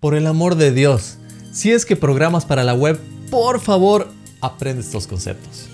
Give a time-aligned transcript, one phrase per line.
[0.00, 1.18] Por el amor de Dios,
[1.50, 3.00] si es que programas para la web,
[3.32, 4.06] por favor,
[4.40, 5.68] aprende estos conceptos.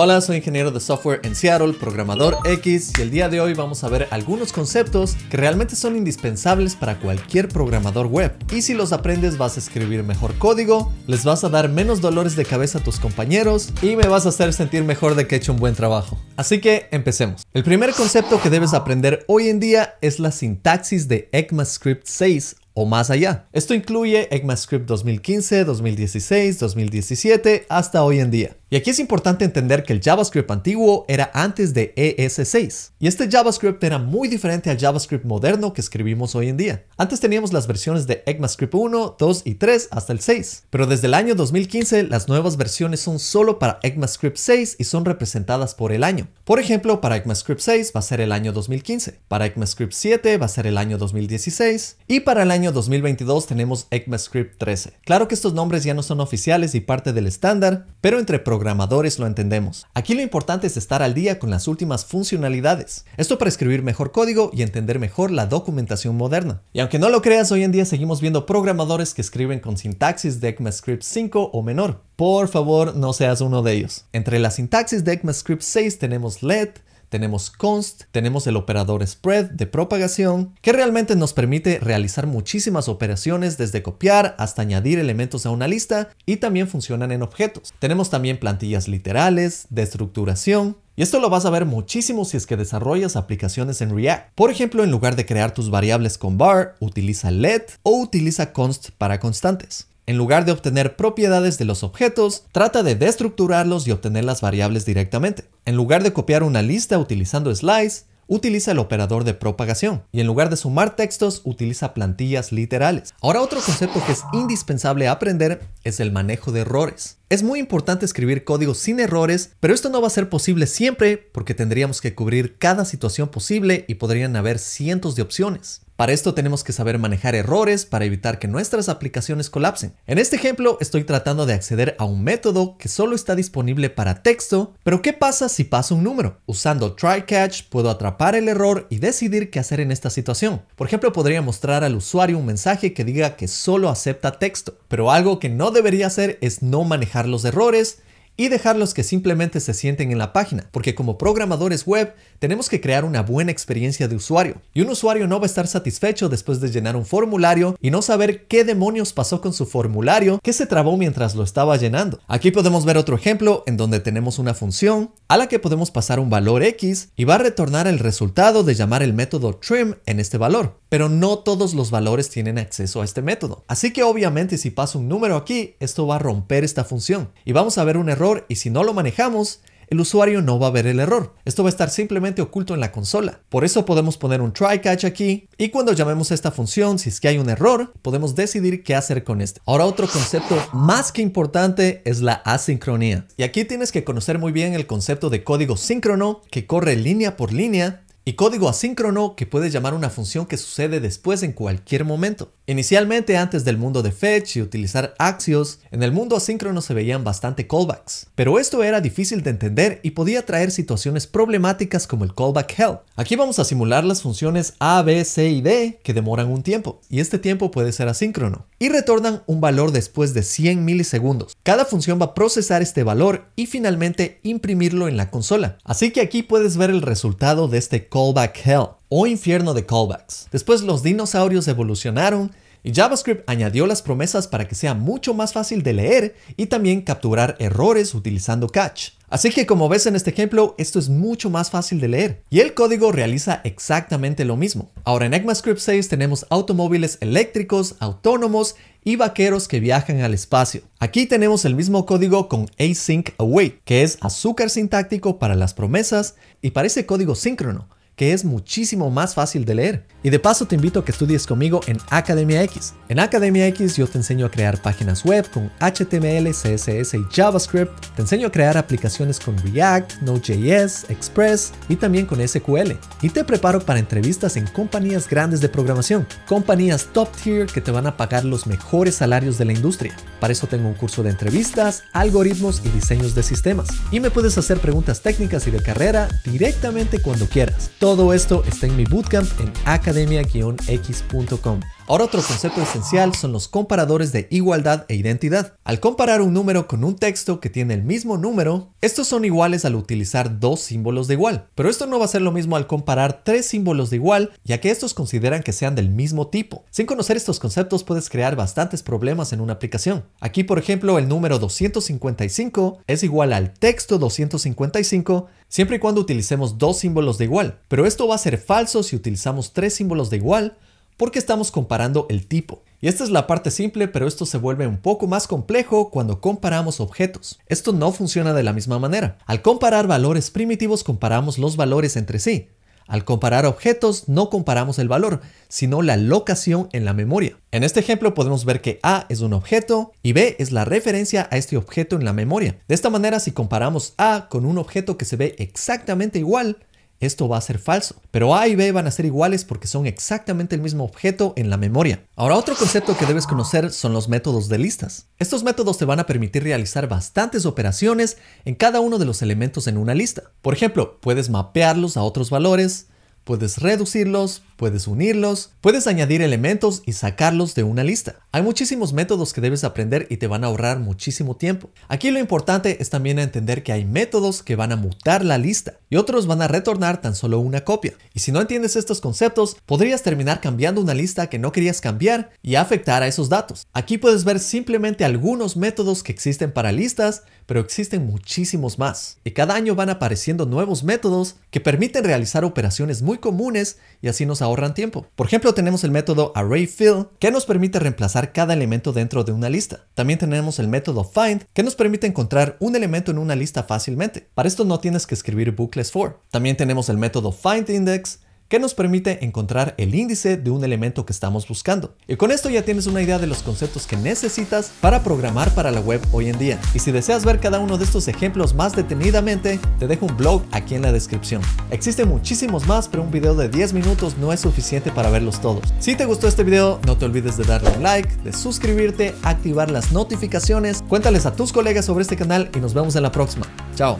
[0.00, 3.82] Hola, soy ingeniero de software en Seattle, programador X, y el día de hoy vamos
[3.82, 8.32] a ver algunos conceptos que realmente son indispensables para cualquier programador web.
[8.52, 12.36] Y si los aprendes vas a escribir mejor código, les vas a dar menos dolores
[12.36, 15.38] de cabeza a tus compañeros y me vas a hacer sentir mejor de que he
[15.38, 16.16] hecho un buen trabajo.
[16.36, 17.42] Así que empecemos.
[17.52, 22.54] El primer concepto que debes aprender hoy en día es la sintaxis de ECMAScript 6
[22.80, 23.48] o más allá.
[23.52, 28.56] Esto incluye ECMAScript 2015, 2016, 2017 hasta hoy en día.
[28.70, 32.90] Y aquí es importante entender que el JavaScript antiguo era antes de ES6.
[32.98, 36.84] Y este JavaScript era muy diferente al JavaScript moderno que escribimos hoy en día.
[36.98, 40.64] Antes teníamos las versiones de ECMAScript 1, 2 y 3 hasta el 6.
[40.68, 45.06] Pero desde el año 2015 las nuevas versiones son solo para ECMAScript 6 y son
[45.06, 46.28] representadas por el año.
[46.44, 49.18] Por ejemplo, para ECMAScript 6 va a ser el año 2015.
[49.28, 51.96] Para ECMAScript 7 va a ser el año 2016.
[52.06, 54.92] Y para el año 2022 tenemos ECMAScript 13.
[55.06, 59.20] Claro que estos nombres ya no son oficiales y parte del estándar, pero entre programadores
[59.20, 59.86] lo entendemos.
[59.94, 63.04] Aquí lo importante es estar al día con las últimas funcionalidades.
[63.16, 66.62] Esto para escribir mejor código y entender mejor la documentación moderna.
[66.72, 70.40] Y aunque no lo creas, hoy en día seguimos viendo programadores que escriben con sintaxis
[70.40, 72.02] de ECMAScript 5 o menor.
[72.16, 74.06] Por favor, no seas uno de ellos.
[74.12, 76.70] Entre la sintaxis de ECMAScript 6 tenemos LED,
[77.08, 83.58] tenemos const, tenemos el operador spread de propagación, que realmente nos permite realizar muchísimas operaciones
[83.58, 87.72] desde copiar hasta añadir elementos a una lista y también funcionan en objetos.
[87.78, 92.44] Tenemos también plantillas literales, de estructuración, y esto lo vas a ver muchísimo si es
[92.44, 94.34] que desarrollas aplicaciones en React.
[94.34, 98.90] Por ejemplo, en lugar de crear tus variables con var, utiliza let o utiliza const
[98.98, 99.86] para constantes.
[100.08, 104.86] En lugar de obtener propiedades de los objetos, trata de destructurarlos y obtener las variables
[104.86, 105.44] directamente.
[105.66, 110.26] En lugar de copiar una lista utilizando slice, utiliza el operador de propagación y en
[110.26, 113.12] lugar de sumar textos utiliza plantillas literales.
[113.20, 117.18] Ahora otro concepto que es indispensable aprender es el manejo de errores.
[117.28, 121.18] Es muy importante escribir código sin errores, pero esto no va a ser posible siempre
[121.18, 125.82] porque tendríamos que cubrir cada situación posible y podrían haber cientos de opciones.
[125.98, 129.94] Para esto tenemos que saber manejar errores para evitar que nuestras aplicaciones colapsen.
[130.06, 134.22] En este ejemplo estoy tratando de acceder a un método que solo está disponible para
[134.22, 136.38] texto, pero ¿qué pasa si paso un número?
[136.46, 140.62] Usando try catch puedo atrapar el error y decidir qué hacer en esta situación.
[140.76, 145.10] Por ejemplo, podría mostrar al usuario un mensaje que diga que solo acepta texto, pero
[145.10, 147.98] algo que no debería hacer es no manejar los errores
[148.38, 152.80] y dejarlos que simplemente se sienten en la página, porque como programadores web tenemos que
[152.80, 154.62] crear una buena experiencia de usuario.
[154.72, 158.00] Y un usuario no va a estar satisfecho después de llenar un formulario y no
[158.00, 162.20] saber qué demonios pasó con su formulario que se trabó mientras lo estaba llenando.
[162.28, 166.20] Aquí podemos ver otro ejemplo en donde tenemos una función a la que podemos pasar
[166.20, 170.20] un valor X y va a retornar el resultado de llamar el método trim en
[170.20, 170.78] este valor.
[170.88, 173.64] Pero no todos los valores tienen acceso a este método.
[173.68, 177.30] Así que obviamente si paso un número aquí, esto va a romper esta función.
[177.44, 179.60] Y vamos a ver un error y si no lo manejamos,
[179.90, 181.34] el usuario no va a ver el error.
[181.44, 183.40] Esto va a estar simplemente oculto en la consola.
[183.48, 187.08] Por eso podemos poner un try catch aquí y cuando llamemos a esta función, si
[187.08, 189.60] es que hay un error, podemos decidir qué hacer con este.
[189.64, 193.26] Ahora otro concepto más que importante es la asincronía.
[193.36, 197.36] Y aquí tienes que conocer muy bien el concepto de código síncrono que corre línea
[197.36, 202.04] por línea y código asíncrono que puede llamar una función que sucede después en cualquier
[202.04, 202.52] momento.
[202.66, 207.24] Inicialmente antes del mundo de fetch y utilizar Axios, en el mundo asíncrono se veían
[207.24, 212.34] bastante callbacks, pero esto era difícil de entender y podía traer situaciones problemáticas como el
[212.34, 212.98] callback hell.
[213.16, 217.00] Aquí vamos a simular las funciones A, B, C y D que demoran un tiempo,
[217.08, 221.56] y este tiempo puede ser asíncrono, y retornan un valor después de 100 milisegundos.
[221.62, 225.78] Cada función va a procesar este valor y finalmente imprimirlo en la consola.
[225.82, 228.17] Así que aquí puedes ver el resultado de este callback
[228.64, 230.48] hell o infierno de callbacks.
[230.50, 232.52] Después los dinosaurios evolucionaron
[232.82, 237.02] y JavaScript añadió las promesas para que sea mucho más fácil de leer y también
[237.02, 239.10] capturar errores utilizando catch.
[239.28, 242.42] Así que como ves en este ejemplo, esto es mucho más fácil de leer.
[242.48, 244.90] Y el código realiza exactamente lo mismo.
[245.04, 250.82] Ahora en ECMAScript 6 tenemos automóviles eléctricos, autónomos y vaqueros que viajan al espacio.
[250.98, 256.36] Aquí tenemos el mismo código con async await, que es azúcar sintáctico para las promesas
[256.62, 257.88] y parece código síncrono
[258.18, 260.06] que es muchísimo más fácil de leer.
[260.24, 262.94] Y de paso te invito a que estudies conmigo en Academia X.
[263.08, 267.92] En Academia X yo te enseño a crear páginas web con HTML, CSS y JavaScript.
[268.16, 272.94] Te enseño a crear aplicaciones con React, Node.js, Express y también con SQL.
[273.22, 277.92] Y te preparo para entrevistas en compañías grandes de programación, compañías top tier que te
[277.92, 280.16] van a pagar los mejores salarios de la industria.
[280.40, 283.88] Para eso tengo un curso de entrevistas, algoritmos y diseños de sistemas.
[284.10, 288.86] Y me puedes hacer preguntas técnicas y de carrera directamente cuando quieras todo esto está
[288.86, 291.80] en mi bootcamp en academia-x.com.
[292.10, 295.74] Ahora otro concepto esencial son los comparadores de igualdad e identidad.
[295.84, 299.84] Al comparar un número con un texto que tiene el mismo número, estos son iguales
[299.84, 301.66] al utilizar dos símbolos de igual.
[301.74, 304.80] Pero esto no va a ser lo mismo al comparar tres símbolos de igual, ya
[304.80, 306.82] que estos consideran que sean del mismo tipo.
[306.88, 310.24] Sin conocer estos conceptos puedes crear bastantes problemas en una aplicación.
[310.40, 316.78] Aquí, por ejemplo, el número 255 es igual al texto 255 siempre y cuando utilicemos
[316.78, 317.80] dos símbolos de igual.
[317.88, 320.78] Pero esto va a ser falso si utilizamos tres símbolos de igual
[321.18, 322.82] porque estamos comparando el tipo.
[323.02, 326.40] Y esta es la parte simple, pero esto se vuelve un poco más complejo cuando
[326.40, 327.60] comparamos objetos.
[327.66, 329.36] Esto no funciona de la misma manera.
[329.44, 332.68] Al comparar valores primitivos comparamos los valores entre sí.
[333.08, 337.56] Al comparar objetos no comparamos el valor, sino la locación en la memoria.
[337.72, 341.48] En este ejemplo podemos ver que A es un objeto y B es la referencia
[341.50, 342.78] a este objeto en la memoria.
[342.86, 346.84] De esta manera, si comparamos A con un objeto que se ve exactamente igual,
[347.20, 348.16] esto va a ser falso.
[348.30, 351.70] Pero A y B van a ser iguales porque son exactamente el mismo objeto en
[351.70, 352.24] la memoria.
[352.36, 355.26] Ahora otro concepto que debes conocer son los métodos de listas.
[355.38, 359.86] Estos métodos te van a permitir realizar bastantes operaciones en cada uno de los elementos
[359.86, 360.44] en una lista.
[360.62, 363.08] Por ejemplo, puedes mapearlos a otros valores,
[363.48, 368.36] Puedes reducirlos, puedes unirlos, puedes añadir elementos y sacarlos de una lista.
[368.52, 371.88] Hay muchísimos métodos que debes aprender y te van a ahorrar muchísimo tiempo.
[372.08, 375.94] Aquí lo importante es también entender que hay métodos que van a mutar la lista
[376.10, 378.12] y otros van a retornar tan solo una copia.
[378.34, 382.50] Y si no entiendes estos conceptos, podrías terminar cambiando una lista que no querías cambiar
[382.62, 383.86] y afectar a esos datos.
[383.94, 389.38] Aquí puedes ver simplemente algunos métodos que existen para listas, pero existen muchísimos más.
[389.42, 394.62] Y cada año van apareciendo nuevos métodos que permiten realizar operaciones comunes y así nos
[394.62, 395.26] ahorran tiempo.
[395.34, 399.68] Por ejemplo, tenemos el método ArrayFill que nos permite reemplazar cada elemento dentro de una
[399.68, 400.06] lista.
[400.14, 404.48] También tenemos el método Find que nos permite encontrar un elemento en una lista fácilmente.
[404.54, 406.40] Para esto no tienes que escribir bucles for.
[406.50, 411.32] También tenemos el método FindIndex que nos permite encontrar el índice de un elemento que
[411.32, 412.14] estamos buscando.
[412.26, 415.90] Y con esto ya tienes una idea de los conceptos que necesitas para programar para
[415.90, 416.80] la web hoy en día.
[416.94, 420.62] Y si deseas ver cada uno de estos ejemplos más detenidamente, te dejo un blog
[420.72, 421.62] aquí en la descripción.
[421.90, 425.82] Existen muchísimos más, pero un video de 10 minutos no es suficiente para verlos todos.
[425.98, 429.90] Si te gustó este video, no te olvides de darle un like, de suscribirte, activar
[429.90, 433.66] las notificaciones, cuéntales a tus colegas sobre este canal y nos vemos en la próxima.
[433.94, 434.18] Chao.